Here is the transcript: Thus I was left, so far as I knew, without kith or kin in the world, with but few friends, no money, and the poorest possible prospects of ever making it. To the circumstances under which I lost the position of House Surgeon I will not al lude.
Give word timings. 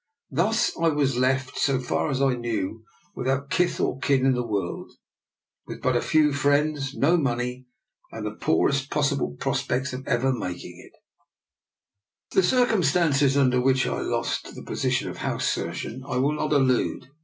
Thus 0.31 0.71
I 0.79 0.87
was 0.87 1.15
left, 1.17 1.59
so 1.59 1.79
far 1.79 2.09
as 2.09 2.23
I 2.23 2.33
knew, 2.33 2.83
without 3.13 3.51
kith 3.51 3.79
or 3.79 3.99
kin 3.99 4.25
in 4.25 4.33
the 4.33 4.41
world, 4.41 4.91
with 5.67 5.79
but 5.79 6.03
few 6.03 6.33
friends, 6.33 6.95
no 6.95 7.17
money, 7.17 7.67
and 8.11 8.25
the 8.25 8.31
poorest 8.31 8.89
possible 8.89 9.35
prospects 9.39 9.93
of 9.93 10.07
ever 10.07 10.33
making 10.33 10.79
it. 10.83 10.99
To 12.31 12.41
the 12.41 12.43
circumstances 12.47 13.37
under 13.37 13.61
which 13.61 13.85
I 13.85 14.01
lost 14.01 14.55
the 14.55 14.63
position 14.63 15.07
of 15.07 15.17
House 15.17 15.47
Surgeon 15.47 16.03
I 16.07 16.17
will 16.17 16.33
not 16.33 16.51
al 16.51 16.61
lude. 16.61 17.07